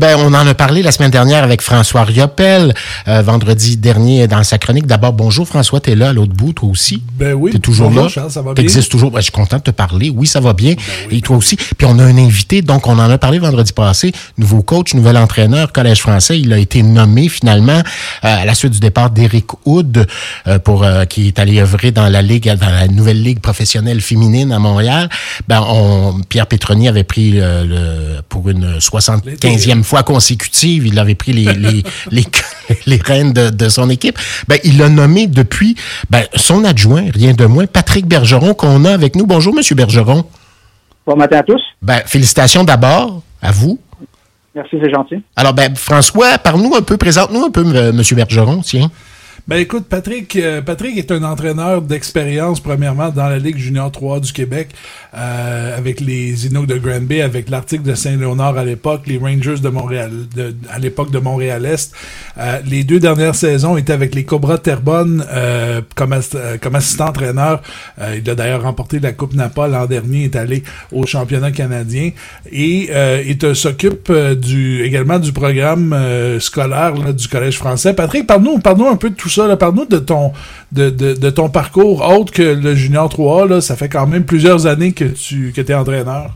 ben, 0.00 0.16
on 0.18 0.32
en 0.32 0.46
a 0.46 0.54
parlé 0.54 0.82
la 0.82 0.92
semaine 0.92 1.10
dernière 1.10 1.44
avec 1.44 1.60
François 1.60 2.04
Riopel, 2.04 2.72
euh, 3.06 3.20
vendredi 3.20 3.76
dernier 3.76 4.26
dans 4.26 4.42
sa 4.42 4.56
chronique. 4.56 4.86
D'abord, 4.86 5.12
bonjour 5.12 5.46
François, 5.46 5.78
tu 5.78 5.90
es 5.90 5.94
là 5.94 6.08
à 6.08 6.12
l'autre 6.14 6.32
bout, 6.32 6.54
toi 6.54 6.70
aussi? 6.70 7.02
Ben 7.18 7.34
oui. 7.34 7.50
Tu 7.50 7.58
es 7.58 7.60
toujours 7.60 7.90
là? 7.90 8.08
Charles, 8.08 8.30
ça 8.30 8.40
va 8.40 8.54
bien? 8.54 8.64
existes 8.64 8.90
toujours? 8.90 9.10
Ben, 9.10 9.18
je 9.18 9.24
suis 9.24 9.32
content 9.32 9.58
de 9.58 9.62
te 9.62 9.70
parler. 9.70 10.08
Oui, 10.08 10.26
ça 10.26 10.40
va 10.40 10.54
bien. 10.54 10.74
Ben 10.74 11.18
Et 11.18 11.20
toi 11.20 11.36
aussi. 11.36 11.56
Puis 11.56 11.86
on 11.86 11.98
a 11.98 12.04
un 12.04 12.16
invité, 12.16 12.62
donc 12.62 12.86
on 12.86 12.98
en 12.98 13.10
a 13.10 13.18
parlé 13.18 13.38
vendredi 13.38 13.74
passé. 13.74 14.12
Nouveau 14.38 14.62
coach, 14.62 14.94
nouvel 14.94 15.18
entraîneur, 15.18 15.70
Collège 15.70 16.00
français. 16.00 16.40
Il 16.40 16.50
a 16.54 16.58
été 16.58 16.82
nommé 16.82 17.28
finalement 17.28 17.72
euh, 17.78 17.82
à 18.22 18.46
la 18.46 18.54
suite 18.54 18.72
du 18.72 18.80
départ 18.80 19.10
d'Éric 19.10 19.48
Houd, 19.66 20.06
euh, 20.46 20.58
pour, 20.58 20.82
euh, 20.82 21.04
qui 21.04 21.26
est 21.26 21.38
allé 21.38 21.60
œuvrer 21.60 21.90
dans 21.90 22.08
la 22.08 22.22
ligue, 22.22 22.50
dans 22.54 22.70
la 22.70 22.88
nouvelle 22.88 23.22
ligue 23.22 23.40
professionnelle 23.40 24.00
féminine 24.00 24.50
à 24.50 24.58
Montréal. 24.58 25.10
Ben, 25.46 25.62
on, 25.68 26.20
Pierre 26.26 26.46
Pétroni 26.46 26.88
avait 26.88 27.04
pris 27.04 27.32
euh, 27.34 27.64
le, 28.16 28.22
pour 28.22 28.48
une 28.48 28.78
75e 28.78 29.82
fois 29.90 30.02
consécutive, 30.04 30.86
il 30.86 30.98
avait 30.98 31.14
pris 31.16 31.32
les, 31.32 31.52
les, 31.52 31.82
les, 32.10 32.24
les 32.86 32.96
rênes 32.96 33.32
de, 33.32 33.50
de 33.50 33.68
son 33.68 33.90
équipe. 33.90 34.18
Ben, 34.48 34.58
il 34.64 34.78
l'a 34.78 34.88
nommé 34.88 35.26
depuis 35.26 35.76
ben, 36.08 36.22
son 36.36 36.64
adjoint, 36.64 37.04
rien 37.12 37.34
de 37.34 37.44
moins, 37.44 37.66
Patrick 37.66 38.06
Bergeron, 38.06 38.54
qu'on 38.54 38.84
a 38.84 38.92
avec 38.92 39.16
nous. 39.16 39.26
Bonjour, 39.26 39.54
Monsieur 39.54 39.74
Bergeron. 39.74 40.24
Bon 41.06 41.16
matin 41.16 41.38
à 41.38 41.42
tous. 41.42 41.60
Ben, 41.82 42.00
félicitations 42.06 42.62
d'abord 42.62 43.22
à 43.42 43.50
vous. 43.50 43.80
Merci, 44.54 44.76
c'est 44.82 44.90
gentil. 44.90 45.22
Alors, 45.36 45.54
ben, 45.54 45.74
François, 45.74 46.38
parle-nous 46.38 46.74
un 46.74 46.82
peu, 46.82 46.96
présente-nous 46.96 47.44
un 47.44 47.50
peu, 47.50 47.62
M. 47.62 47.96
Monsieur 47.96 48.16
Bergeron, 48.16 48.60
tiens. 48.62 48.90
Ben 49.48 49.56
écoute, 49.56 49.86
Patrick, 49.88 50.36
euh, 50.36 50.60
Patrick 50.60 50.96
est 50.96 51.10
un 51.10 51.22
entraîneur 51.22 51.82
d'expérience, 51.82 52.60
premièrement, 52.60 53.08
dans 53.08 53.28
la 53.28 53.38
Ligue 53.38 53.56
junior 53.56 53.90
3 53.90 54.20
du 54.20 54.32
Québec, 54.32 54.68
euh, 55.14 55.76
avec 55.76 56.00
les 56.00 56.46
Inuits 56.46 56.66
de 56.66 56.76
Granby, 56.76 57.20
avec 57.20 57.48
l'Arctique 57.48 57.82
de 57.82 57.94
Saint-Léonard 57.94 58.58
à 58.58 58.64
l'époque, 58.64 59.02
les 59.06 59.18
Rangers 59.18 59.58
de 59.60 59.68
Montréal, 59.68 60.12
de, 60.36 60.54
à 60.70 60.78
l'époque 60.78 61.10
de 61.10 61.18
Montréal-Est. 61.18 61.92
Euh, 62.38 62.58
les 62.68 62.84
deux 62.84 63.00
dernières 63.00 63.34
saisons 63.34 63.76
étaient 63.76 63.92
avec 63.92 64.14
les 64.14 64.24
Cobras 64.24 64.58
Terrebonne 64.58 65.24
euh, 65.32 65.80
comme, 65.94 66.12
euh, 66.12 66.56
comme 66.60 66.74
assistant-entraîneur. 66.74 67.62
Il 68.16 68.28
a 68.28 68.34
d'ailleurs 68.34 68.62
remporté 68.62 68.98
la 68.98 69.12
Coupe 69.12 69.34
Napa 69.34 69.68
l'an 69.68 69.86
dernier, 69.86 70.24
est 70.24 70.36
allé 70.36 70.62
au 70.92 71.06
championnat 71.06 71.50
canadien 71.50 72.10
et 72.52 72.90
il 73.26 73.56
s'occupe 73.56 74.12
du 74.12 74.82
également 74.82 75.18
du 75.18 75.32
programme 75.32 75.96
scolaire 76.38 76.94
là, 76.96 77.12
du 77.12 77.28
Collège 77.28 77.56
français. 77.56 77.94
Patrick, 77.94 78.26
parle-nous 78.26 78.58
parle 78.58 78.86
un 78.86 78.96
peu 78.96 79.10
de 79.10 79.14
tout 79.14 79.28
ça. 79.30 79.56
Parle-nous 79.56 79.86
de 79.86 79.98
ton, 79.98 80.32
de, 80.72 80.90
de, 80.90 81.14
de 81.14 81.30
ton 81.30 81.48
parcours 81.48 82.06
autre 82.08 82.32
que 82.32 82.42
le 82.42 82.74
Junior 82.74 83.08
3. 83.08 83.48
Là. 83.48 83.60
Ça 83.60 83.76
fait 83.76 83.88
quand 83.88 84.06
même 84.06 84.24
plusieurs 84.24 84.66
années 84.66 84.92
que 84.92 85.04
tu 85.04 85.52
que 85.54 85.60
es 85.60 85.74
entraîneur. 85.74 86.30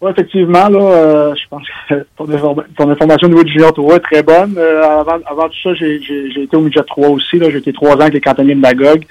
Oui, 0.00 0.12
effectivement, 0.12 0.68
là, 0.68 0.78
euh, 0.80 1.34
je 1.34 1.48
pense 1.50 1.62
que 1.88 1.94
ton, 2.16 2.26
informa- 2.26 2.64
ton 2.76 2.88
information 2.88 3.26
au 3.26 3.30
niveau 3.30 3.42
du 3.42 3.52
junior 3.52 3.72
3 3.72 3.96
est 3.96 4.00
très 4.00 4.22
bonne. 4.22 4.54
Euh, 4.56 5.00
avant, 5.00 5.18
avant 5.26 5.48
tout 5.48 5.58
ça, 5.64 5.74
j'ai 5.74 6.42
été 6.42 6.56
au 6.56 6.60
midget 6.60 6.82
3 6.86 7.08
aussi. 7.08 7.40
J'ai 7.40 7.56
été 7.56 7.72
trois 7.72 7.96
ans 7.96 8.00
avec 8.02 8.14
les 8.14 8.20
cantonniers 8.20 8.54
de 8.54 8.60
Magog 8.60 9.04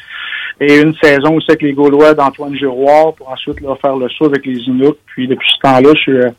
et 0.62 0.80
une 0.80 0.96
saison 1.04 1.36
aussi 1.36 1.48
avec 1.52 1.62
les 1.62 1.74
Gaulois 1.74 2.14
d'Antoine 2.14 2.56
Giroir 2.56 3.14
pour 3.16 3.30
ensuite 3.30 3.58
faire 3.82 3.96
le 3.98 4.08
saut 4.10 4.26
avec 4.28 4.46
les 4.46 4.60
Inuits. 4.60 4.96
Puis 5.08 5.28
depuis 5.28 5.48
ce 5.56 5.60
temps-là, 5.62 5.90
je 5.94 6.00
suis, 6.00 6.12
euh, 6.18 6.30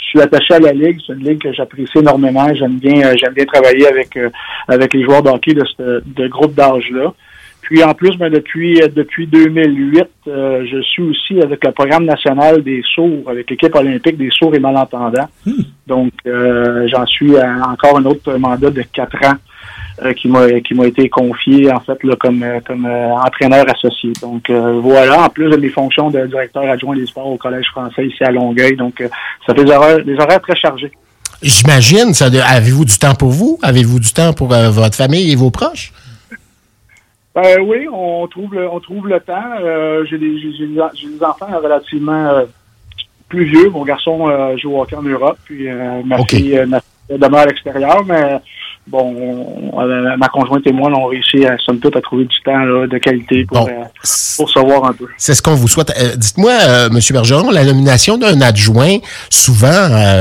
je 0.00 0.06
suis 0.06 0.20
attaché 0.20 0.54
à 0.54 0.58
la 0.58 0.72
Ligue. 0.72 0.98
C'est 1.06 1.12
une 1.12 1.24
ligue 1.24 1.42
que 1.42 1.52
j'apprécie 1.52 1.98
énormément. 1.98 2.52
J'aime 2.54 2.78
bien, 2.78 3.06
euh, 3.06 3.14
j'aime 3.16 3.34
bien 3.34 3.44
travailler 3.44 3.86
avec, 3.86 4.16
euh, 4.16 4.28
avec 4.68 4.94
les 4.94 5.04
joueurs 5.04 5.22
de 5.22 5.28
hockey 5.28 5.54
de 5.54 5.64
ce 5.76 6.02
de 6.04 6.28
groupe 6.28 6.54
d'âge-là. 6.54 7.12
Puis 7.62 7.84
en 7.84 7.94
plus, 7.94 8.16
ben, 8.16 8.32
depuis, 8.32 8.82
euh, 8.82 8.88
depuis 8.88 9.26
2008, 9.28 10.04
euh, 10.26 10.66
je 10.70 10.82
suis 10.82 11.02
aussi 11.02 11.40
avec 11.40 11.64
le 11.64 11.72
programme 11.72 12.04
national 12.04 12.62
des 12.62 12.82
sourds, 12.94 13.28
avec 13.28 13.48
l'équipe 13.48 13.74
olympique 13.74 14.16
des 14.16 14.30
sourds 14.30 14.54
et 14.54 14.58
malentendants. 14.58 15.28
Donc, 15.86 16.12
euh, 16.26 16.88
j'en 16.88 17.06
suis 17.06 17.36
à 17.36 17.68
encore 17.68 17.98
un 17.98 18.04
autre 18.06 18.34
mandat 18.38 18.70
de 18.70 18.82
quatre 18.92 19.24
ans 19.24 19.36
qui 20.14 20.28
m'a 20.28 20.60
qui 20.60 20.74
m'a 20.74 20.86
été 20.86 21.08
confié 21.08 21.70
en 21.72 21.80
fait 21.80 22.02
là, 22.04 22.14
comme 22.18 22.42
euh, 22.42 22.60
comme 22.66 22.86
euh, 22.86 23.10
entraîneur 23.14 23.64
associé. 23.74 24.12
Donc 24.22 24.48
euh, 24.48 24.80
voilà, 24.80 25.24
en 25.24 25.28
plus 25.28 25.50
de 25.50 25.56
mes 25.56 25.68
fonctions 25.68 26.10
de 26.10 26.26
directeur 26.26 26.64
adjoint 26.64 26.96
des 26.96 27.06
sports 27.06 27.26
au 27.26 27.36
Collège 27.36 27.66
français 27.72 28.06
ici 28.06 28.22
à 28.24 28.30
Longueuil. 28.30 28.76
Donc 28.76 29.00
euh, 29.00 29.08
ça 29.46 29.54
fait 29.54 29.64
des 29.64 29.72
horaires, 29.72 30.04
des 30.04 30.14
horaires 30.14 30.40
très 30.40 30.56
chargés. 30.56 30.92
J'imagine, 31.42 32.12
ça, 32.12 32.28
de- 32.28 32.38
avez-vous 32.38 32.84
du 32.84 32.98
temps 32.98 33.14
pour 33.14 33.30
vous? 33.30 33.58
Avez-vous 33.62 33.98
du 34.00 34.12
temps 34.12 34.32
pour 34.32 34.52
euh, 34.52 34.70
votre 34.70 34.96
famille 34.96 35.32
et 35.32 35.36
vos 35.36 35.50
proches? 35.50 35.92
Ben 37.34 37.60
oui, 37.62 37.86
on 37.92 38.26
trouve 38.26 38.54
le, 38.54 38.68
on 38.68 38.80
trouve 38.80 39.06
le 39.08 39.20
temps. 39.20 39.52
Euh, 39.60 40.04
j'ai 40.10 40.18
des, 40.18 40.34
des 40.34 41.24
enfants 41.24 41.46
relativement 41.62 42.26
euh, 42.26 42.44
plus 43.28 43.44
vieux. 43.44 43.70
Mon 43.70 43.84
garçon 43.84 44.28
euh, 44.28 44.56
joue 44.56 44.76
au 44.76 44.82
hockey 44.82 44.96
en 44.96 45.02
Europe, 45.02 45.38
puis 45.44 45.68
euh, 45.68 46.02
ma 46.04 46.18
OK. 46.18 46.30
fille 46.30 46.58
euh, 46.58 46.66
ma 46.66 46.80
fille 46.80 47.18
demeure 47.18 47.40
à 47.40 47.46
l'extérieur, 47.46 48.04
mais 48.04 48.40
bon, 48.86 49.14
on- 49.72 49.80
euh, 49.80 50.16
ma 50.16 50.28
conjointe 50.28 50.66
et 50.66 50.72
moi, 50.72 50.90
on 50.92 51.06
a 51.06 51.10
réussi 51.10 51.44
à 51.46 51.56
somme 51.58 51.78
toute 51.78 51.96
à 51.96 52.00
trouver 52.00 52.24
du 52.24 52.36
temps 52.44 52.58
là, 52.58 52.86
de 52.86 52.98
qualité 52.98 53.44
pour, 53.44 53.58
Bon. 53.60 53.68
euh, 53.68 53.84
pour 54.36 54.50
se 54.50 54.58
voir 54.58 54.84
un 54.86 54.92
peu. 54.92 55.06
C'est 55.16 55.34
ce 55.34 55.42
qu'on 55.42 55.54
vous 55.54 55.68
souhaite. 55.68 55.92
Euh, 55.98 56.16
Dites-moi, 56.16 56.52
euh, 56.52 56.88
M. 56.90 56.98
Bergeron, 57.12 57.50
la 57.50 57.64
nomination 57.64 58.18
d'un 58.18 58.40
adjoint, 58.40 58.98
souvent 59.28 59.68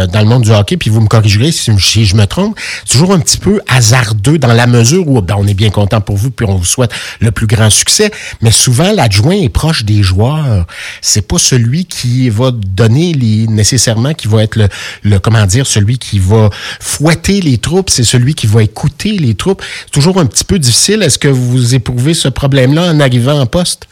dans 0.08 0.20
le 0.20 0.26
monde 0.26 0.44
du 0.44 0.52
hockey, 0.52 0.78
puis 0.78 0.90
vous 0.90 1.02
me 1.02 1.08
corrigerez 1.08 1.52
si, 1.52 1.72
si 1.80 2.06
je 2.06 2.16
me 2.16 2.26
trompe, 2.26 2.58
c'est 2.86 2.92
toujours 2.94 3.14
un 3.14 3.20
petit 3.20 3.38
peu 3.38 3.60
hasardeux 3.68 4.38
dans 4.38 4.54
la 4.54 4.68
mesure 4.68 5.08
où 5.08 5.22
ben, 5.22 5.36
on 5.38 5.48
est 5.48 5.54
bien 5.54 5.70
content 5.70 6.02
pour 6.02 6.16
vous, 6.18 6.32
puis 6.32 6.46
on 6.48 6.56
vous 6.56 6.66
souhaite 6.66 6.92
le 7.20 7.32
plus 7.32 7.48
grand 7.48 7.70
succès. 7.70 8.12
Mais 8.42 8.52
souvent, 8.52 8.92
l'adjoint 8.94 9.36
est 9.36 9.50
proche 9.50 9.84
des 9.84 10.04
joueurs. 10.04 10.66
C'est 11.02 11.28
pas 11.28 11.38
celui 11.38 11.86
qui 11.86 12.30
va 12.30 12.52
donner 12.52 13.14
les 13.14 13.48
nécessairement, 13.48 14.14
qui 14.14 14.28
va 14.28 14.44
être 14.44 14.56
le, 14.56 14.68
le 15.04 15.20
comment 15.20 15.46
dire, 15.46 15.66
celui 15.66 15.98
qui 15.98 16.20
va 16.20 16.50
fouetter 16.80 17.42
les 17.42 17.58
troupes. 17.58 17.90
C'est 17.90 18.04
celui 18.04 18.36
qui 18.36 18.48
va 18.50 18.64
écouter 18.64 19.12
les 19.12 19.36
troupes. 19.36 19.62
C'est 19.86 19.92
toujours 19.92 20.20
un 20.20 20.26
petit 20.26 20.44
peu 20.44 20.60
difficile. 20.60 21.04
Est-ce 21.04 21.20
que 21.20 21.28
vous 21.28 21.76
éprouvez 21.76 22.14
ce 22.14 22.28
problème-là 22.28 22.92
en 22.92 23.00
arrivant 23.00 23.40
en 23.40 23.46
poste? 23.46 23.88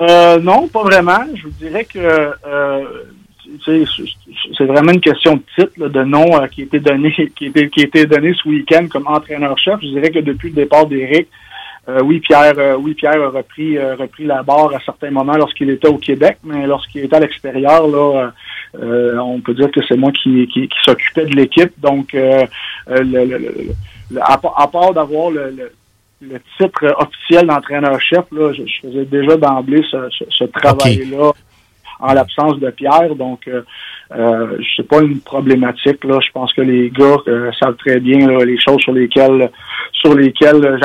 Euh, 0.00 0.38
non, 0.38 0.68
pas 0.68 0.82
vraiment. 0.82 1.24
Je 1.34 1.42
vous 1.42 1.54
dirais 1.58 1.84
que 1.84 1.98
euh, 1.98 2.84
c'est 3.64 4.64
vraiment 4.64 4.92
une 4.92 5.00
question 5.00 5.36
de 5.36 5.42
titre, 5.56 5.88
de 5.88 6.04
nom 6.04 6.40
euh, 6.40 6.46
qui 6.46 6.62
a 6.62 6.64
été 6.64 6.80
donné, 6.80 7.12
qui 7.36 7.44
a 7.44 7.48
été, 7.48 7.68
qui 7.68 7.80
a 7.80 7.84
été 7.84 8.06
donné 8.06 8.34
ce 8.34 8.48
week-end 8.48 8.86
comme 8.90 9.06
entraîneur-chef. 9.06 9.80
Je 9.82 9.88
dirais 9.88 10.10
que 10.10 10.20
depuis 10.20 10.48
le 10.48 10.54
départ 10.54 10.86
d'Éric, 10.86 11.28
euh, 11.88 12.00
oui, 12.02 12.20
Pierre, 12.20 12.54
euh, 12.58 12.76
oui, 12.76 12.94
Pierre 12.94 13.20
a 13.22 13.28
repris, 13.30 13.76
euh, 13.78 13.94
repris 13.96 14.24
la 14.24 14.42
barre 14.42 14.72
à 14.74 14.80
certains 14.80 15.10
moments 15.10 15.36
lorsqu'il 15.36 15.70
était 15.70 15.88
au 15.88 15.98
Québec, 15.98 16.38
mais 16.44 16.66
lorsqu'il 16.66 17.04
était 17.04 17.16
à 17.16 17.20
l'extérieur, 17.20 17.86
là, 17.88 18.30
euh, 18.80 19.18
on 19.18 19.40
peut 19.40 19.54
dire 19.54 19.70
que 19.70 19.80
c'est 19.88 19.96
moi 19.96 20.12
qui, 20.12 20.46
qui, 20.48 20.68
qui 20.68 20.78
s'occupait 20.84 21.24
de 21.26 21.34
l'équipe. 21.34 21.72
Donc, 21.78 22.12
le, 22.12 22.44
le- 22.88 23.24
le- 23.24 23.38
le- 23.38 24.20
à, 24.22 24.36
part- 24.38 24.60
à 24.60 24.68
part 24.70 24.92
d'avoir 24.92 25.30
le, 25.30 25.50
le- 25.50 25.72
le 26.22 26.38
titre 26.60 26.84
officiel 26.98 27.46
d'entraîneur-chef, 27.46 28.24
là, 28.30 28.52
je, 28.52 28.62
je 28.66 28.80
faisais 28.88 29.04
déjà 29.06 29.36
d'emblée 29.38 29.82
ce, 29.90 30.08
ce, 30.10 30.24
ce 30.28 30.44
travail-là 30.44 31.32
en 31.98 32.12
l'absence 32.12 32.58
de 32.58 32.70
Pierre. 32.70 33.14
Donc, 33.14 33.48
euh, 33.48 33.62
euh, 34.16 34.58
c'est 34.76 34.86
pas 34.88 35.00
une 35.02 35.20
problématique. 35.20 36.02
Là. 36.04 36.18
Je 36.24 36.30
pense 36.32 36.52
que 36.52 36.62
les 36.62 36.90
gars 36.90 37.16
euh, 37.28 37.50
savent 37.60 37.76
très 37.76 38.00
bien 38.00 38.26
là, 38.28 38.44
les 38.44 38.58
choses 38.60 38.80
sur 38.80 38.92
lesquelles 38.92 39.50
sur 39.92 40.14
lesquelles 40.14 40.78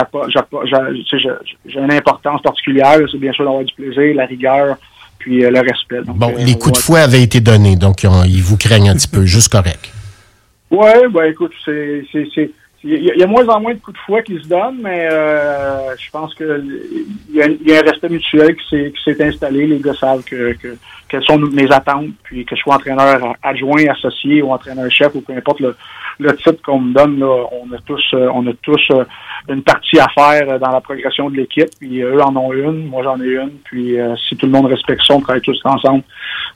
j'ai 1.65 1.79
une 1.79 1.91
importance 1.93 2.41
particulière. 2.41 2.97
C'est 3.11 3.17
bien 3.17 3.31
sûr 3.33 3.45
d'avoir 3.45 3.63
du 3.63 3.73
plaisir, 3.73 4.15
la 4.15 4.25
rigueur, 4.25 4.77
puis 5.19 5.43
euh, 5.45 5.49
le 5.49 5.59
respect. 5.61 6.01
Donc, 6.03 6.17
Bon, 6.17 6.29
euh, 6.37 6.43
les 6.43 6.53
coups 6.57 6.73
de 6.73 6.77
fouet 6.83 6.99
avaient 7.01 7.21
été 7.23 7.39
donnés, 7.39 7.75
donc 7.75 8.03
ils, 8.03 8.07
ont- 8.07 8.23
ils 8.25 8.41
vous 8.43 8.57
craignent 8.57 8.89
un 8.89 8.95
petit 8.95 9.07
peu, 9.07 9.25
juste 9.25 9.51
correct. 9.51 9.91
Ouais, 10.71 11.07
ben 11.09 11.25
écoute, 11.31 11.53
c'est 11.63 12.03
il 12.83 12.91
y, 12.91 13.09
a- 13.09 13.13
il 13.15 13.19
y 13.19 13.23
a 13.23 13.27
moins 13.27 13.47
en 13.47 13.59
moins 13.61 13.73
de 13.73 13.79
coups 13.79 13.97
de 13.97 14.01
fouet 14.05 14.21
qui 14.23 14.37
se 14.39 14.47
donnent, 14.47 14.79
mais 14.83 15.07
euh, 15.11 15.95
je 15.97 16.09
pense 16.11 16.33
que 16.35 16.61
il 17.29 17.35
y, 17.35 17.41
a, 17.41 17.47
il 17.47 17.67
y 17.67 17.73
a 17.73 17.79
un 17.79 17.81
respect 17.81 18.09
mutuel 18.09 18.55
qui 18.55 18.69
s'est 18.69 18.91
qui 18.95 19.03
s'est 19.03 19.23
installé. 19.23 19.65
Les 19.65 19.79
gars 19.79 19.93
savent 19.95 20.23
que, 20.23 20.53
que 20.53 20.75
quelles 21.15 21.23
sont 21.25 21.37
mes 21.39 21.71
attentes, 21.71 22.07
puis 22.23 22.45
que 22.45 22.55
je 22.55 22.61
sois 22.61 22.75
entraîneur 22.75 23.35
adjoint, 23.41 23.85
associé 23.89 24.41
ou 24.41 24.51
entraîneur-chef 24.51 25.15
ou 25.15 25.21
peu 25.21 25.33
importe 25.33 25.59
le, 25.61 25.75
le 26.19 26.35
titre 26.35 26.61
qu'on 26.65 26.79
me 26.79 26.93
donne, 26.93 27.19
là, 27.19 27.43
on 27.51 27.73
a 27.73 27.77
tous 27.85 28.01
euh, 28.13 28.29
on 28.33 28.45
a 28.47 28.51
tous 28.61 28.81
euh, 28.91 29.03
une 29.49 29.61
partie 29.63 29.99
à 29.99 30.07
faire 30.09 30.49
euh, 30.49 30.59
dans 30.59 30.71
la 30.71 30.81
progression 30.81 31.29
de 31.29 31.37
l'équipe. 31.37 31.69
Puis 31.79 32.01
eux 32.01 32.21
en 32.21 32.35
ont 32.35 32.51
une, 32.53 32.87
moi 32.87 33.01
j'en 33.03 33.19
ai 33.21 33.27
une. 33.27 33.51
Puis 33.63 33.99
euh, 33.99 34.15
si 34.27 34.35
tout 34.35 34.45
le 34.45 34.51
monde 34.51 34.65
respecte 34.67 35.01
ça, 35.05 35.13
on 35.13 35.21
travaille 35.21 35.41
tous 35.41 35.59
ensemble, 35.63 36.03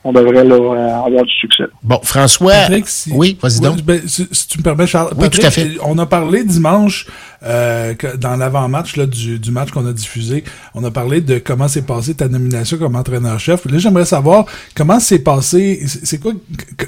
on 0.03 0.11
devrait 0.13 0.43
là, 0.43 0.55
euh, 0.55 1.05
avoir 1.07 1.23
du 1.23 1.33
succès. 1.33 1.63
Bon, 1.83 1.99
François. 2.03 2.51
Patrick, 2.53 2.87
si- 2.87 3.11
Oui, 3.13 3.37
vas-y 3.41 3.59
donc. 3.61 3.75
Oui, 3.77 3.81
ben, 3.83 4.01
si, 4.07 4.27
si 4.31 4.47
tu 4.47 4.57
me 4.59 4.63
permets, 4.63 4.87
Charles. 4.87 5.09
Oui, 5.13 5.23
Patrick, 5.23 5.41
tout 5.41 5.47
à 5.47 5.51
fait. 5.51 5.67
On 5.85 5.97
a 5.97 6.05
parlé 6.05 6.43
dimanche, 6.43 7.05
euh, 7.43 7.93
dans 8.17 8.35
l'avant-match 8.35 8.97
du, 8.99 9.39
du 9.39 9.51
match 9.51 9.71
qu'on 9.71 9.87
a 9.87 9.93
diffusé, 9.93 10.43
on 10.75 10.83
a 10.83 10.91
parlé 10.91 11.21
de 11.21 11.39
comment 11.39 11.67
s'est 11.67 11.83
passé 11.83 12.13
ta 12.13 12.27
nomination 12.27 12.77
comme 12.77 12.95
entraîneur-chef. 12.95 13.65
Là, 13.65 13.77
j'aimerais 13.77 14.05
savoir 14.05 14.45
comment 14.75 14.99
s'est 14.99 15.19
passé, 15.19 15.81
c'est 15.85 16.19
quoi, 16.19 16.33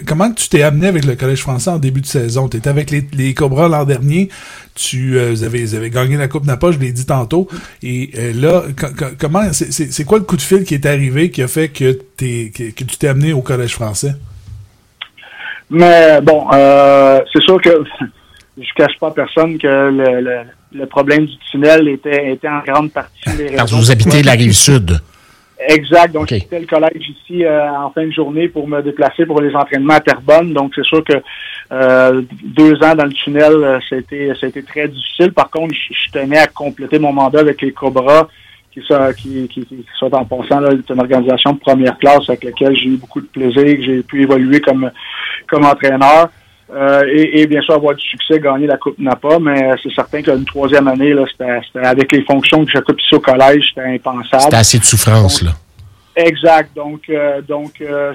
comment 0.06 0.32
tu 0.32 0.50
t'es 0.50 0.62
amené 0.64 0.88
avec 0.88 1.06
le 1.06 1.16
Collège 1.16 1.42
français 1.42 1.70
en 1.70 1.78
début 1.78 2.02
de 2.02 2.06
saison? 2.06 2.50
Tu 2.50 2.58
étais 2.58 2.70
avec 2.70 2.92
les, 2.92 3.08
les 3.14 3.34
Cobras 3.34 3.70
l'an 3.70 3.86
dernier, 3.86 4.30
tu 4.76 5.18
euh, 5.18 5.32
vous 5.32 5.44
avez, 5.44 5.90
gagné 5.90 6.18
la 6.18 6.28
Coupe 6.28 6.46
Napa, 6.46 6.72
je 6.72 6.80
l'ai 6.80 6.92
dit 6.92 7.06
tantôt, 7.06 7.48
et 7.82 8.12
euh, 8.18 8.34
là, 8.34 8.64
co- 8.80 8.94
co- 8.98 9.14
comment, 9.18 9.54
c'est- 9.54 10.04
quoi 10.04 10.18
le 10.20 10.26
coup 10.26 10.38
de 10.38 10.42
fil 10.42 10.64
qui 10.64 10.74
est 10.74 10.86
arrivé 10.86 11.32
qui 11.32 11.42
a 11.42 11.48
fait 11.48 11.70
que, 11.70 12.00
que, 12.18 12.50
que 12.72 12.84
tu 12.84 12.98
t'es 12.98 13.08
amené 13.08 13.32
au 13.34 13.42
Collège 13.42 13.74
français? 13.74 14.16
Mais 15.70 16.20
bon, 16.22 16.48
euh, 16.54 17.22
c'est 17.32 17.42
sûr 17.44 17.62
que 17.62 17.70
je 18.58 18.74
cache 18.76 18.98
pas 19.00 19.08
à 19.08 19.12
personne 19.12 19.58
que 19.58 19.68
le, 19.68 20.44
le, 20.74 20.86
problème 20.86 21.26
du 21.26 21.38
tunnel 21.52 21.88
était, 21.88 22.34
était 22.34 22.48
en 22.48 22.60
grande 22.60 22.92
partie 22.92 23.38
les 23.38 23.56
Parce 23.56 23.72
que 23.72 23.76
vous 23.78 23.92
habitez 23.92 24.24
la 24.24 24.34
rive 24.34 24.54
sud. 24.54 25.00
Exact. 25.68 26.12
Donc, 26.14 26.24
okay. 26.24 26.48
le 26.52 26.66
collège 26.66 27.10
ici 27.10 27.46
euh, 27.46 27.72
en 27.72 27.92
fin 27.92 28.06
de 28.06 28.12
journée 28.12 28.48
pour 28.48 28.68
me 28.68 28.82
déplacer 28.82 29.26
pour 29.26 29.42
les 29.42 29.54
entraînements 29.56 29.94
à 29.94 30.00
Terrebonne. 30.00 30.54
Donc, 30.54 30.74
c'est 30.76 30.84
sûr 30.84 31.04
que 31.04 31.14
euh, 31.72 32.22
deux 32.44 32.74
ans 32.84 32.96
dans 32.96 33.06
le 33.06 33.14
tunnel, 33.14 33.54
euh, 33.54 33.80
c'était 33.88 34.34
c'était 34.40 34.64
très 34.64 34.88
difficile. 34.88 35.32
Par 35.34 35.50
contre, 35.50 35.74
je, 35.76 36.12
tenais 36.12 36.40
à 36.40 36.48
compléter 36.48 37.00
mon 37.00 37.14
mandat 37.14 37.42
avec 37.42 37.62
les 37.62 37.72
Cobras, 37.72 38.28
qui 38.74 38.82
sont, 38.82 38.98
qui, 39.16 39.48
qui, 39.50 39.66
qui 39.66 39.86
sont 40.00 40.14
en 40.14 40.26
passant 40.26 40.62
là, 40.62 40.72
une 40.72 41.00
organisation 41.00 41.54
de 41.54 41.60
première 41.60 41.98
classe 42.00 42.28
avec 42.30 42.44
laquelle 42.44 42.76
j'ai 42.76 42.88
eu 42.88 42.98
beaucoup 42.98 43.22
de 43.22 43.28
plaisir, 43.28 43.64
que 43.64 43.84
j'ai 43.84 44.02
pu 44.02 44.24
évoluer 44.24 44.62
comme 44.62 44.90
comme 45.48 45.66
entraîneur. 45.66 46.30
Euh, 46.74 47.04
et, 47.12 47.42
et, 47.42 47.48
bien 47.48 47.62
sûr 47.62 47.74
avoir 47.74 47.96
du 47.96 48.06
succès, 48.06 48.40
gagner 48.40 48.66
la 48.66 48.78
Coupe 48.78 48.98
Napa, 48.98 49.40
mais 49.40 49.72
c'est 49.84 49.94
certain 49.94 50.22
qu'une 50.22 50.46
troisième 50.46 50.88
année, 50.88 51.14
là, 51.14 51.26
c'était, 51.30 51.86
avec 51.86 52.12
les 52.14 52.24
fonctions 52.24 52.64
que 52.64 52.72
j'occupe 52.72 53.00
ici 53.02 53.16
au 53.16 53.20
collège, 53.20 53.66
c'était 53.70 53.88
impensable. 53.88 54.44
C'était 54.44 54.56
assez 54.56 54.80
de 54.80 54.84
souffrance, 54.86 55.42
là. 55.42 55.52
Exact. 56.16 56.76
Donc, 56.76 57.04
euh, 57.10 57.42
donc 57.42 57.80
euh, 57.82 58.14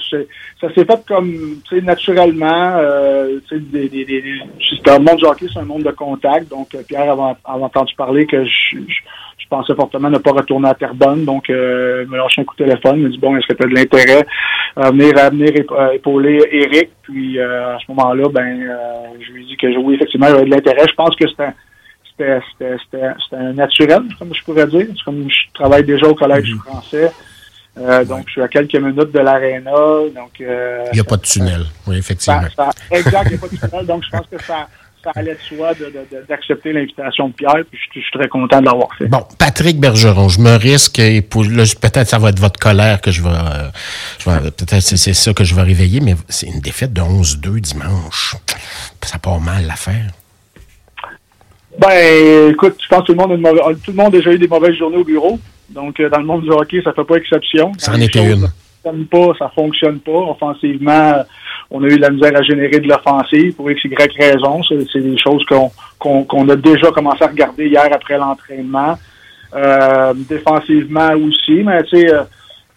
ça 0.60 0.68
s'est 0.74 0.84
fait 0.84 1.06
comme, 1.06 1.60
tu 1.66 1.76
sais, 1.76 1.82
naturellement. 1.82 2.76
Euh, 2.76 3.40
des, 3.50 3.88
des, 3.88 4.04
des, 4.04 4.22
le 4.22 4.98
monde 4.98 5.16
du 5.16 5.24
hockey, 5.24 5.46
c'est 5.52 5.60
un 5.60 5.64
monde 5.64 5.82
de 5.82 5.90
contact. 5.92 6.48
Donc, 6.48 6.76
Pierre 6.86 7.12
avait, 7.12 7.36
entendu 7.44 7.94
parler 7.96 8.26
que 8.26 8.44
je, 8.44 8.76
je, 8.86 9.00
pensais 9.48 9.74
fortement 9.74 10.10
ne 10.10 10.18
pas 10.18 10.32
retourner 10.32 10.68
à 10.68 10.74
Terrebonne. 10.74 11.24
Donc, 11.24 11.50
euh, 11.50 12.04
il 12.04 12.10
me 12.10 12.16
lâché 12.16 12.40
un 12.40 12.44
coup 12.44 12.56
de 12.56 12.64
téléphone. 12.64 12.96
Il 12.96 13.04
me 13.04 13.08
dit, 13.10 13.18
bon, 13.18 13.36
est-ce 13.36 13.46
que 13.46 13.54
tu 13.54 13.64
as 13.64 13.68
de 13.68 13.74
l'intérêt 13.74 14.26
à 14.76 14.90
venir, 14.90 15.18
à 15.18 15.30
venir 15.30 15.50
épauler 15.92 16.40
Eric? 16.50 16.90
Puis, 17.02 17.40
à 17.40 17.78
ce 17.84 17.92
moment-là, 17.92 18.28
ben, 18.28 18.68
je 19.20 19.32
lui 19.32 19.44
ai 19.44 19.46
dit 19.46 19.56
que 19.56 19.78
oui, 19.78 19.94
effectivement, 19.94 20.28
j'avais 20.28 20.44
de 20.44 20.50
l'intérêt. 20.50 20.84
Je 20.88 20.94
pense 20.94 21.14
que 21.16 21.28
c'était 21.28 21.52
c'était 22.18 23.36
un 23.36 23.52
naturel, 23.52 24.02
comme 24.18 24.34
je 24.34 24.42
pourrais 24.42 24.66
dire. 24.66 24.86
C'est 24.88 25.04
comme 25.04 25.28
je 25.28 25.52
travaille 25.52 25.84
déjà 25.84 26.06
au 26.06 26.14
Collège 26.14 26.50
mm-hmm. 26.50 26.58
français. 26.60 27.12
Euh, 27.78 28.04
donc, 28.04 28.24
je 28.26 28.32
suis 28.32 28.42
à 28.42 28.48
quelques 28.48 28.74
minutes 28.74 29.12
de 29.12 29.18
l'aréna. 29.18 29.70
Donc, 30.14 30.40
euh, 30.40 30.84
il 30.92 30.94
n'y 30.94 31.00
a 31.00 31.04
pas 31.04 31.16
de 31.16 31.22
tunnel, 31.22 31.62
oui, 31.86 31.98
effectivement. 31.98 32.40
exact, 32.90 33.26
il 33.26 33.32
n'y 33.32 33.36
a 33.36 33.38
pas 33.38 33.48
de 33.48 33.56
tunnel. 33.56 33.86
Donc, 33.86 34.02
je 34.04 34.10
pense 34.10 34.26
que 34.30 34.42
ça, 34.42 34.68
ça 35.06 35.20
allait 35.20 35.34
de 35.34 35.40
soi 35.40 35.72
d'accepter 36.28 36.72
l'invitation 36.72 37.28
de 37.28 37.32
Pierre, 37.32 37.62
puis 37.70 37.78
je, 37.94 38.00
suis 38.00 38.10
très 38.12 38.28
content 38.28 38.60
de 38.60 38.66
l'avoir 38.66 38.88
fait. 38.98 39.06
Bon, 39.06 39.22
Patrick 39.38 39.78
Bergeron, 39.78 40.28
je 40.28 40.40
me 40.40 40.56
risque, 40.56 40.98
et 40.98 41.22
peut-être 41.22 42.06
ça 42.06 42.18
va 42.18 42.30
être 42.30 42.40
votre 42.40 42.58
colère 42.58 43.00
que 43.00 43.12
je 43.12 43.22
vais, 43.22 43.28
euh, 43.28 44.50
peut-être 44.50 44.80
c'est 44.80 45.14
ça 45.14 45.32
que 45.32 45.44
je 45.44 45.54
vais 45.54 45.62
réveiller, 45.62 46.00
mais 46.00 46.14
c'est 46.28 46.46
une 46.46 46.60
défaite 46.60 46.92
de 46.92 47.00
11-2 47.00 47.60
dimanche. 47.60 48.34
Ça 49.02 49.18
part 49.18 49.40
mal 49.40 49.66
l'affaire. 49.66 50.10
Ben, 51.78 52.50
écoute, 52.50 52.76
je 52.82 52.88
pense 52.88 53.02
que 53.02 53.12
tout 53.12 53.12
le 53.12 53.18
monde 53.18 53.46
a, 53.46 53.74
tout 53.74 53.90
le 53.90 53.96
monde 53.96 54.14
a 54.14 54.18
déjà 54.18 54.32
eu 54.32 54.38
des 54.38 54.48
mauvaises 54.48 54.74
journées 54.74 54.96
au 54.96 55.04
bureau. 55.04 55.38
Donc, 55.68 56.00
euh, 56.00 56.08
dans 56.08 56.18
le 56.18 56.24
monde 56.24 56.42
du 56.42 56.50
hockey, 56.50 56.80
ça 56.82 56.92
fait 56.92 57.04
pas 57.04 57.16
exception. 57.16 57.72
Ça 57.78 57.92
en 57.92 58.00
était 58.00 58.24
une. 58.24 58.48
Ça 58.86 58.92
ne 58.92 59.02
pas, 59.02 59.32
ça 59.36 59.50
fonctionne 59.52 59.98
pas. 59.98 60.12
Offensivement, 60.12 61.24
on 61.72 61.82
a 61.82 61.88
eu 61.88 61.96
de 61.96 62.02
la 62.02 62.10
misère 62.10 62.36
à 62.36 62.42
générer 62.42 62.78
de 62.78 62.86
l'offensive 62.86 63.54
pour 63.56 63.68
x, 63.68 63.82
y 63.84 63.96
raison. 64.16 64.62
C'est 64.62 65.00
des 65.00 65.18
choses 65.18 65.44
qu'on 65.46 66.22
qu'on 66.24 66.48
a 66.48 66.54
déjà 66.54 66.92
commencé 66.92 67.24
à 67.24 67.26
regarder 67.26 67.66
hier 67.66 67.88
après 67.90 68.16
l'entraînement. 68.16 68.96
Euh, 69.54 70.12
défensivement 70.28 71.12
aussi, 71.14 71.62
mais 71.64 71.82
tu 71.84 72.00
sais, 72.00 72.12
euh, 72.12 72.22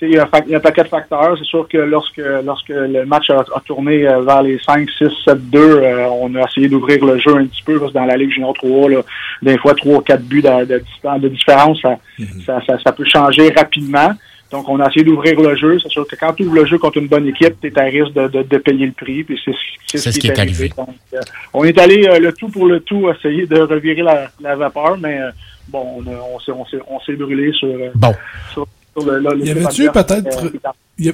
il 0.01 0.11
y, 0.11 0.17
a 0.17 0.23
un 0.23 0.59
paquet 0.59 0.83
de 0.83 0.87
facteurs. 0.87 1.35
C'est 1.37 1.45
sûr 1.45 1.67
que 1.67 1.77
lorsque 1.77 2.21
lorsque 2.43 2.69
le 2.69 3.05
match 3.05 3.29
a, 3.29 3.43
tourné 3.65 4.07
euh, 4.07 4.21
vers 4.21 4.41
les 4.41 4.57
5, 4.59 4.89
6, 4.89 5.09
7, 5.25 5.49
2, 5.49 5.83
on 6.11 6.33
a 6.35 6.45
essayé 6.47 6.69
d'ouvrir 6.69 7.03
le 7.05 7.19
jeu 7.19 7.35
un 7.35 7.45
petit 7.45 7.63
peu 7.63 7.79
parce 7.79 7.91
que 7.91 7.97
dans 7.97 8.05
la 8.05 8.15
Ligue 8.15 8.31
Junior 8.31 8.53
3, 8.53 8.89
là, 8.89 9.01
des 9.41 9.57
fois 9.57 9.73
3 9.75 9.97
ou 9.97 10.01
4 10.01 10.23
buts 10.23 10.41
de, 10.41 10.65
de, 10.65 11.19
de 11.19 11.27
différence, 11.27 11.83
mhm. 11.83 12.27
ça, 12.45 12.61
ça, 12.65 12.79
ça, 12.81 12.91
peut 12.93 13.05
changer 13.05 13.49
rapidement. 13.49 14.13
Donc, 14.51 14.67
on 14.67 14.79
a 14.79 14.89
essayé 14.89 15.05
d'ouvrir 15.05 15.39
le 15.39 15.55
jeu. 15.55 15.79
C'est 15.79 15.89
sûr 15.89 16.07
que 16.07 16.15
quand 16.15 16.33
tu 16.33 16.43
ouvres 16.43 16.55
le 16.55 16.65
jeu 16.65 16.77
contre 16.77 16.97
une 16.97 17.07
bonne 17.07 17.27
équipe, 17.27 17.55
tu 17.61 17.67
es 17.67 17.79
à 17.79 17.83
risque 17.83 18.13
de, 18.13 18.27
de, 18.27 18.41
de, 18.41 18.57
payer 18.57 18.87
le 18.87 18.93
prix. 18.93 19.23
Puis 19.23 19.39
c'est 19.45 19.97
ce, 19.97 20.19
qui 20.19 20.27
est 20.27 20.39
arrivé. 20.39 20.71
Donc, 20.75 20.89
euh, 21.13 21.19
on 21.53 21.63
est 21.63 21.77
allé 21.77 22.07
euh, 22.07 22.19
le 22.19 22.33
tout 22.33 22.49
pour 22.49 22.65
le 22.67 22.79
tout, 22.79 23.09
essayer 23.09 23.45
de 23.45 23.59
revirer 23.59 24.01
la, 24.01 24.31
la 24.41 24.55
vapeur, 24.55 24.97
mais 24.97 25.19
bon, 25.67 26.03
on, 26.05 26.53
on 26.87 26.99
s'est 26.99 27.15
brûlé 27.15 27.51
sur, 27.53 27.69
bon. 27.95 28.13
sur 28.53 28.67
y 28.97 29.49
avait-tu 29.49 29.89
peut-être. 29.91 30.45
Euh, 30.45 31.11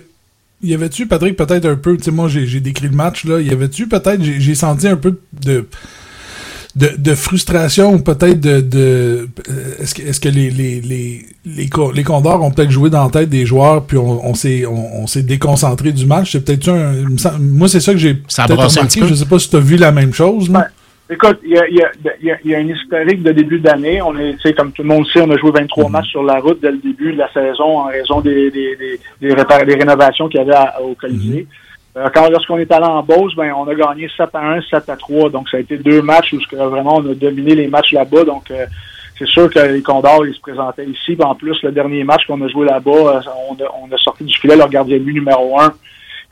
y 0.64 0.74
avait-tu, 0.74 1.06
Patrick, 1.06 1.36
peut-être 1.36 1.66
un 1.66 1.76
peu, 1.76 1.98
tu 1.98 2.04
sais, 2.04 2.12
moi 2.12 2.28
j'ai 2.28 2.60
décrit 2.60 2.88
le 2.88 2.96
match, 2.96 3.26
là, 3.26 3.40
y 3.40 3.52
avait-tu 3.52 3.88
peut-être, 3.88 4.24
j'ai 4.24 4.56
senti 4.56 4.88
un 4.88 4.96
peu 4.96 5.20
de, 5.34 5.68
de, 6.76 6.90
de 6.98 7.16
frustration 7.16 7.94
ou 7.94 8.00
peut-être 8.00 8.40
de, 8.40 8.60
de 8.60 9.30
est-ce 9.80 9.96
que, 9.96 10.02
est-ce 10.02 10.20
que 10.20 10.28
les, 10.30 10.50
les, 10.50 10.82
les, 10.82 11.26
les, 11.46 11.70
les 11.94 12.04
Condors 12.04 12.44
ont 12.44 12.52
peut-être 12.52 12.72
joué 12.72 12.90
dans 12.90 13.04
la 13.04 13.10
tête 13.10 13.30
des 13.30 13.46
joueurs 13.46 13.86
puis 13.86 13.98
on, 13.98 14.26
on 14.28 14.34
s'est 14.34 14.66
on, 14.66 15.08
s'est 15.08 15.24
déconcentré 15.24 15.92
du 15.92 16.06
match? 16.06 16.34
C'est 16.34 16.44
peut-être 16.44 16.70
un, 16.70 16.94
moi 17.40 17.68
c'est 17.68 17.80
ça 17.80 17.94
que 17.94 17.98
j'ai 17.98 18.16
peut-être 18.16 18.52
remarqué, 18.52 19.02
je 19.08 19.14
sais 19.14 19.26
pas 19.26 19.40
si 19.40 19.50
tu 19.50 19.56
as 19.56 19.60
vu 19.60 19.78
la 19.78 19.92
même 19.92 20.14
chose. 20.14 20.50
mais 20.50 20.60
Écoute, 21.08 21.38
il 21.44 21.52
y 21.52 21.58
a, 21.60 21.70
y, 21.70 21.82
a, 21.84 22.38
y 22.44 22.56
a, 22.56 22.58
un 22.58 22.68
historique 22.68 23.22
de 23.22 23.32
début 23.32 23.60
d'année. 23.60 24.02
On 24.02 24.18
est, 24.18 24.54
comme 24.58 24.72
tout 24.72 24.82
le 24.82 24.88
monde 24.88 25.06
sait, 25.14 25.22
on 25.22 25.30
a 25.30 25.38
joué 25.38 25.52
23 25.52 25.86
mhm. 25.86 25.92
matchs 25.92 26.10
sur 26.10 26.24
la 26.24 26.40
route 26.40 26.60
dès 26.60 26.72
le 26.72 26.80
début 26.80 27.14
de 27.14 27.20
la 27.20 27.32
saison 27.32 27.78
en 27.78 27.84
raison 27.86 28.22
des, 28.22 28.50
des, 28.50 28.76
des, 28.76 29.00
des, 29.22 29.36
des 29.36 29.76
rénovations 29.76 30.28
qu'il 30.28 30.40
y 30.40 30.44
avait 30.44 30.58
au 30.82 30.96
Colisée. 30.96 31.42
Mhm. 31.42 31.48
Quand 32.14 32.30
lorsqu'on 32.30 32.58
est 32.58 32.72
allé 32.72 32.86
en 32.86 33.04
Beauce, 33.04 33.36
ben 33.36 33.54
on 33.54 33.68
a 33.68 33.76
gagné 33.76 34.10
7 34.16 34.30
à 34.34 34.56
1, 34.56 34.62
7 34.62 34.90
à 34.90 34.96
3. 34.98 35.30
Donc 35.30 35.50
ça 35.50 35.58
a 35.58 35.60
été 35.62 35.78
deux 35.78 36.02
matchs 36.02 36.34
où 36.34 36.40
vraiment 36.52 36.98
on 36.98 37.12
a 37.12 37.14
dominé 37.14 37.56
les 37.56 37.68
matchs 37.68 37.94
là-bas. 37.94 38.26
Donc 38.26 38.52
euh, 38.52 38.66
c'est 39.18 39.28
sûr 39.28 39.50
que 39.50 39.60
les 39.60 39.82
Condors, 39.82 40.26
ils 40.26 40.36
se 40.36 40.42
présentaient 40.42 40.86
ici. 40.86 41.16
En 41.22 41.36
plus, 41.36 41.62
le 41.64 41.72
dernier 41.72 42.04
match 42.04 42.26
qu'on 42.28 42.42
a 42.42 42.48
joué 42.48 42.66
là-bas, 42.66 42.92
euh, 42.92 43.22
on, 43.50 43.94
a, 43.94 43.98
sorti 43.98 44.26
du 44.26 44.36
filet 44.36 44.56
leur 44.56 44.70
gardien 44.70 44.98
de 44.98 45.04
but 45.04 45.14
numéro 45.14 45.60
1 45.60 45.74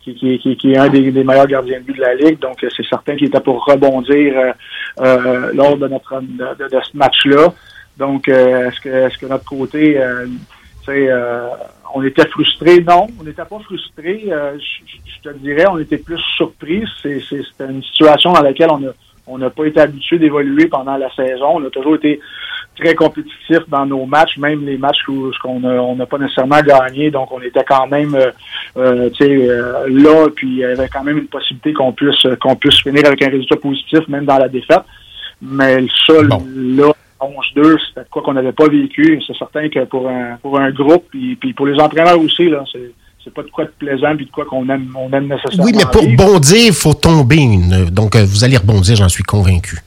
qui, 0.03 0.15
qui, 0.15 0.57
qui, 0.57 0.73
est 0.73 0.77
un 0.77 0.89
des, 0.89 1.11
meilleurs 1.11 1.47
gardiens 1.47 1.79
de 1.79 1.85
but 1.85 1.95
de 1.95 2.01
la 2.01 2.15
Ligue. 2.15 2.39
Donc, 2.39 2.61
euh, 2.63 2.69
c'est 2.75 2.85
certain 2.85 3.15
qu'il 3.15 3.27
était 3.27 3.39
pour 3.39 3.63
rebondir 3.65 4.33
euh, 4.37 4.51
euh, 4.99 5.51
lors 5.53 5.77
de 5.77 5.87
notre 5.87 6.19
de, 6.21 6.67
ce 6.69 6.97
match-là. 6.97 7.53
Donc, 7.97 8.27
est-ce 8.27 8.81
que 8.81 8.89
est-ce 8.89 9.17
que 9.17 9.27
notre 9.27 9.45
côté, 9.45 9.97
euh, 10.89 11.47
on 11.93 12.03
était 12.03 12.27
frustré 12.27 12.81
Non, 12.81 13.07
on 13.19 13.23
n'était 13.23 13.45
pas 13.45 13.59
frustré. 13.59 14.25
Je, 14.25 15.29
te 15.29 15.37
dirais, 15.37 15.65
on 15.69 15.77
était 15.79 15.97
plus 15.97 16.19
surpris. 16.35 16.83
C'est 17.01 17.21
une 17.59 17.83
situation 17.83 18.33
dans 18.33 18.41
laquelle 18.41 18.71
on 18.71 18.83
a 18.87 18.91
on 19.27 19.37
n'a 19.37 19.49
pas 19.49 19.65
été 19.65 19.79
habitué 19.79 20.19
d'évoluer 20.19 20.67
pendant 20.67 20.97
la 20.97 21.13
saison. 21.15 21.55
On 21.55 21.65
a 21.65 21.69
toujours 21.69 21.95
été 21.95 22.19
très 22.77 22.95
compétitif 22.95 23.59
dans 23.69 23.85
nos 23.85 24.05
matchs, 24.05 24.37
même 24.37 24.65
les 24.65 24.77
matchs 24.77 25.07
où 25.07 25.31
qu'on 25.41 25.63
on 25.63 25.95
n'a 25.95 26.05
pas 26.05 26.17
nécessairement 26.17 26.61
gagné. 26.61 27.11
Donc, 27.11 27.31
on 27.31 27.41
était 27.41 27.63
quand 27.63 27.87
même 27.87 28.15
euh, 28.15 28.31
euh, 28.77 29.09
euh, 29.21 29.87
là, 29.89 30.27
puis 30.35 30.47
il 30.47 30.57
y 30.57 30.65
avait 30.65 30.89
quand 30.89 31.03
même 31.03 31.19
une 31.19 31.27
possibilité 31.27 31.73
qu'on 31.73 31.93
puisse 31.93 32.27
qu'on 32.41 32.55
puisse 32.55 32.81
finir 32.81 33.05
avec 33.05 33.21
un 33.21 33.29
résultat 33.29 33.55
positif, 33.57 34.07
même 34.07 34.25
dans 34.25 34.37
la 34.37 34.49
défaite. 34.49 34.83
Mais 35.41 35.79
le 35.81 35.89
seul 36.05 36.29
là, 36.55 36.91
11-2, 37.23 37.77
c'était 37.87 38.07
quoi 38.09 38.21
qu'on 38.21 38.33
n'avait 38.33 38.51
pas 38.51 38.67
vécu. 38.67 39.21
C'est 39.25 39.37
certain 39.37 39.69
que 39.69 39.85
pour 39.85 40.07
un 40.07 40.37
pour 40.41 40.59
un 40.59 40.71
groupe, 40.71 41.05
puis, 41.09 41.35
puis 41.35 41.53
pour 41.53 41.65
les 41.65 41.79
entraîneurs 41.79 42.19
aussi, 42.19 42.49
là, 42.49 42.63
c'est 42.71 42.91
c'est 43.23 43.33
pas 43.33 43.43
de 43.43 43.49
quoi 43.49 43.65
de 43.65 43.71
plaisant 43.77 44.15
puis 44.15 44.25
de 44.25 44.31
quoi 44.31 44.45
qu'on 44.45 44.67
aime, 44.69 44.93
on 44.95 45.11
aime 45.13 45.27
nécessairement. 45.27 45.63
Oui, 45.63 45.71
mais 45.75 45.85
pour 45.91 46.05
bondir, 46.17 46.67
il 46.67 46.73
faut 46.73 46.93
tomber. 46.93 47.47
Donc, 47.89 48.15
vous 48.17 48.43
allez 48.43 48.57
rebondir, 48.57 48.95
j'en 48.97 49.07
suis 49.07 49.23
convaincu. 49.23 49.77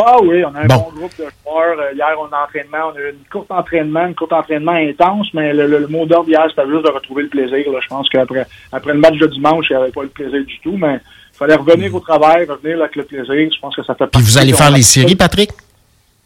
Ah 0.00 0.16
oui, 0.22 0.44
on 0.44 0.54
a 0.54 0.60
un 0.60 0.66
bon, 0.66 0.86
groupe 0.94 1.10
de 1.18 1.24
joueurs. 1.24 1.76
Euh, 1.80 1.92
hier, 1.92 2.14
on 2.20 2.32
a 2.32 2.44
entraînement, 2.44 2.92
on 2.92 2.96
a 2.96 3.00
eu 3.00 3.10
une 3.10 3.28
courte 3.32 3.50
entraînement, 3.50 4.06
une 4.06 4.14
courte 4.14 4.32
entraînement 4.32 4.72
intense, 4.72 5.26
mais 5.34 5.52
le, 5.52 5.88
mot 5.88 6.06
d'ordre 6.06 6.28
hier, 6.28 6.44
c'était 6.48 6.68
juste 6.68 6.84
de 6.84 6.90
retrouver 6.90 7.24
le 7.24 7.28
plaisir. 7.28 7.64
Je 7.82 7.88
pense 7.88 8.08
qu'après 8.08 8.46
après 8.70 8.92
le 8.92 9.00
match 9.00 9.18
de 9.18 9.26
dimanche, 9.26 9.66
il 9.70 9.76
n'y 9.76 9.82
avait 9.82 9.90
pas 9.90 10.02
le 10.04 10.08
plaisir 10.08 10.44
du 10.44 10.58
tout, 10.60 10.76
mais 10.76 11.00
il 11.34 11.36
fallait 11.36 11.56
revenir 11.56 11.92
au 11.92 11.98
travail, 11.98 12.46
revenir 12.46 12.80
avec 12.80 12.94
le 12.94 13.02
plaisir. 13.02 13.50
Je 13.52 13.60
pense 13.60 13.74
que 13.74 13.82
ça 13.82 13.96
fait 13.96 14.06
Puis 14.06 14.22
vous 14.22 14.38
allez 14.38 14.52
faire 14.52 14.70
les 14.70 14.82
séries, 14.82 15.16
Patrick? 15.16 15.50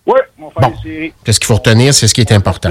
Oui, 0.07 0.19
on 0.39 0.49
va 0.49 0.61
faire 0.61 0.71
les 0.71 0.91
séries. 0.91 1.13
Qu'est-ce 1.25 1.41
qu'il 1.41 1.47
faut 1.47 1.55
retenir? 1.55 1.95
C'est 1.95 2.09
ce 2.09 2.15
qui 2.15 2.21
est 2.21 2.33
important 2.33 2.71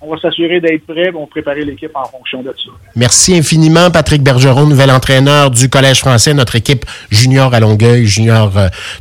on 0.00 0.10
va 0.14 0.20
s'assurer 0.20 0.60
d'être 0.60 0.86
prêt, 0.86 1.10
on 1.14 1.20
va 1.20 1.26
préparer 1.26 1.64
l'équipe 1.64 1.90
en 1.94 2.04
fonction 2.04 2.42
de 2.42 2.48
ça. 2.48 2.70
Merci 2.94 3.36
infiniment, 3.36 3.90
Patrick 3.90 4.22
Bergeron, 4.22 4.66
nouvel 4.66 4.90
entraîneur 4.90 5.50
du 5.50 5.68
Collège 5.68 5.98
français, 6.00 6.34
notre 6.34 6.56
équipe 6.56 6.84
junior 7.10 7.52
à 7.52 7.60
Longueuil, 7.60 8.06
junior 8.06 8.52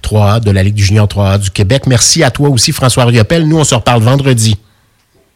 3A 0.01 0.38
euh, 0.38 0.39
de 0.39 0.51
la 0.51 0.63
Ligue 0.63 0.74
du 0.74 0.84
junior 0.84 1.07
3A 1.07 1.39
du 1.39 1.51
Québec. 1.51 1.84
Merci 1.88 2.24
à 2.24 2.31
toi 2.31 2.50
aussi, 2.50 2.72
François 2.72 3.05
Riopel. 3.05 3.48
Nous, 3.48 3.57
on 3.60 3.63
se 3.63 3.75
reparle 3.75 4.01
vendredi. 4.01 4.57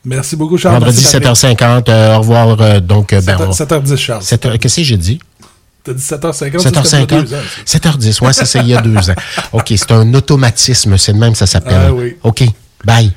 Merci 0.04 0.36
beaucoup, 0.36 0.58
Charles. 0.58 0.80
Vendredi, 0.80 1.02
7h50. 1.04 1.90
Euh, 1.90 2.16
au 2.16 2.20
revoir, 2.20 2.60
euh, 2.60 2.80
donc. 2.80 3.12
7 3.12 3.26
ben, 3.26 3.38
7h10, 3.38 3.98
Charles. 3.98 4.24
Qu'est-ce 4.60 4.78
que 4.78 4.84
j'ai 4.84 4.98
dit? 4.98 5.20
T'as 5.84 5.94
dit 5.94 6.02
7h50. 6.04 6.58
7h50. 6.58 7.28
7h10, 7.66 8.24
ouais, 8.24 8.34
c'est 8.34 8.46
ça, 8.46 8.60
il 8.60 8.68
y 8.68 8.76
a 8.76 8.82
deux 8.82 8.96
ans. 9.10 9.16
OK, 9.54 9.66
c'est 9.76 9.92
un 9.92 10.14
automatisme, 10.14 10.98
c'est 10.98 11.14
de 11.14 11.18
même, 11.18 11.36
ça 11.36 11.48
s'appelle. 11.48 11.88
Ah 11.88 11.94
oui. 11.94 12.18
OK, 12.24 12.44
bye. 12.86 13.12